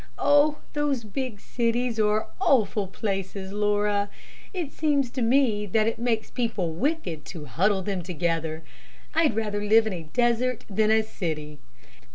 [0.17, 4.09] Oh, those big cities are awful places, Laura.
[4.51, 8.63] It seems to me that it makes people wicked to huddle them together.
[9.13, 11.59] I'd rather live in a desert than a city.